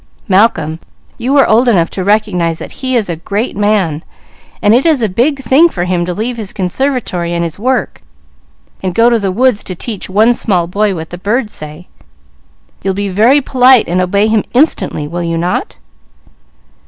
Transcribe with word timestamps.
"Malcolm, 0.27 0.79
you 1.19 1.37
are 1.37 1.45
old 1.45 1.67
enough 1.67 1.91
to 1.91 2.03
recognize 2.03 2.57
that 2.57 2.71
he 2.81 2.95
is 2.95 3.07
a 3.07 3.15
great 3.17 3.55
man, 3.55 4.03
and 4.59 4.73
it 4.73 4.83
is 4.83 5.03
a 5.03 5.07
big 5.07 5.37
thing 5.37 5.69
for 5.69 5.83
him 5.85 6.05
to 6.05 6.11
leave 6.15 6.37
his 6.37 6.51
Conservatory 6.53 7.35
and 7.35 7.43
his 7.43 7.59
work, 7.59 8.01
and 8.81 8.95
go 8.95 9.11
to 9.11 9.19
the 9.19 9.31
woods 9.31 9.63
to 9.63 9.73
help 9.73 9.77
teach 9.79 10.09
one 10.09 10.33
small 10.33 10.65
boy 10.65 10.95
what 10.95 11.11
the 11.11 11.19
birds 11.19 11.53
say. 11.53 11.87
You'll 12.83 12.95
be 12.95 13.09
very 13.09 13.41
polite 13.41 13.87
and 13.87 14.01
obey 14.01 14.25
him 14.27 14.43
instantly, 14.55 15.07
will 15.07 15.21
you 15.21 15.37
not?" 15.37 15.77